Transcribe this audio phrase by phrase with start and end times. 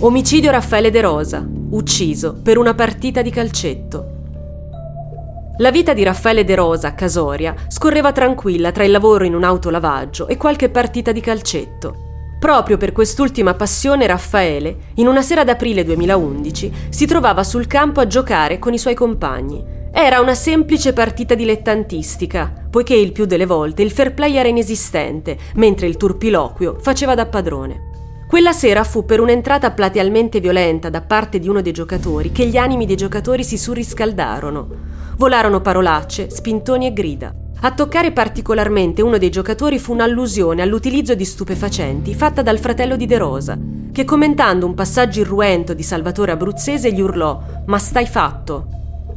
[0.00, 4.10] Omicidio Raffaele De Rosa, ucciso per una partita di calcetto.
[5.58, 9.44] La vita di Raffaele De Rosa a Casoria scorreva tranquilla tra il lavoro in un
[9.44, 11.94] autolavaggio e qualche partita di calcetto.
[12.40, 18.08] Proprio per quest'ultima passione Raffaele, in una sera d'aprile 2011, si trovava sul campo a
[18.08, 19.64] giocare con i suoi compagni.
[19.92, 25.38] Era una semplice partita dilettantistica, poiché il più delle volte il fair play era inesistente,
[25.54, 27.92] mentre il turpiloquio faceva da padrone.
[28.34, 32.56] Quella sera fu per un'entrata platealmente violenta da parte di uno dei giocatori che gli
[32.56, 34.68] animi dei giocatori si surriscaldarono.
[35.16, 37.32] Volarono parolacce, spintoni e grida.
[37.60, 43.06] A toccare particolarmente uno dei giocatori fu un'allusione all'utilizzo di stupefacenti fatta dal fratello di
[43.06, 43.56] De Rosa,
[43.92, 48.66] che commentando un passaggio irruento di Salvatore Abruzzese gli urlò Ma stai fatto?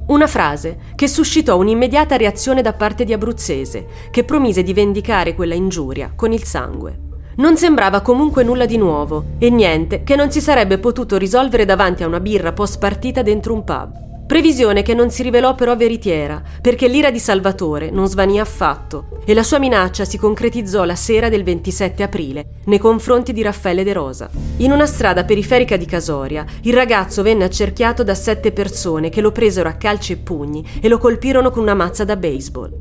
[0.10, 5.56] Una frase che suscitò un'immediata reazione da parte di Abruzzese, che promise di vendicare quella
[5.56, 7.07] ingiuria con il sangue.
[7.38, 12.02] Non sembrava comunque nulla di nuovo e niente che non si sarebbe potuto risolvere davanti
[12.02, 14.26] a una birra post partita dentro un pub.
[14.26, 19.36] Previsione che non si rivelò però veritiera, perché l'ira di Salvatore non svanì affatto e
[19.36, 23.94] la sua minaccia si concretizzò la sera del 27 aprile nei confronti di Raffaele De
[23.94, 24.30] Rosa.
[24.58, 29.32] In una strada periferica di Casoria, il ragazzo venne accerchiato da sette persone che lo
[29.32, 32.74] presero a calci e pugni e lo colpirono con una mazza da baseball.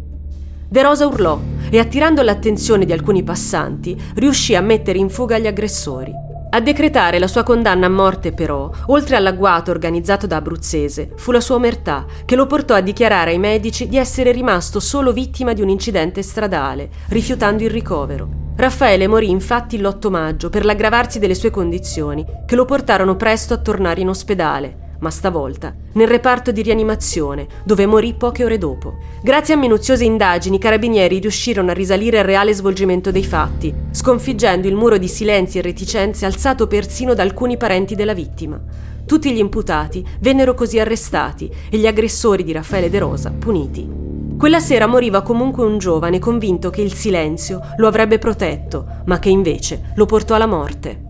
[0.69, 1.39] De Rosa urlò
[1.71, 6.13] e, attirando l'attenzione di alcuni passanti, riuscì a mettere in fuga gli aggressori.
[6.49, 11.41] A decretare la sua condanna a morte, però, oltre all'agguato organizzato da Abruzzese, fu la
[11.41, 15.61] sua omertà, che lo portò a dichiarare ai medici di essere rimasto solo vittima di
[15.61, 18.29] un incidente stradale, rifiutando il ricovero.
[18.57, 23.59] Raffaele morì infatti l'8 maggio per l'aggravarsi delle sue condizioni, che lo portarono presto a
[23.59, 28.99] tornare in ospedale, ma stavolta nel reparto di rianimazione, dove morì poche ore dopo.
[29.23, 34.69] Grazie a minuziose indagini, i carabinieri riuscirono a risalire al reale svolgimento dei fatti, sconfiggendo
[34.69, 38.61] il muro di silenzi e reticenze alzato persino da alcuni parenti della vittima.
[39.07, 43.89] Tutti gli imputati vennero così arrestati e gli aggressori di Raffaele De Rosa puniti.
[44.37, 49.31] Quella sera moriva comunque un giovane convinto che il silenzio lo avrebbe protetto, ma che
[49.31, 51.06] invece lo portò alla morte.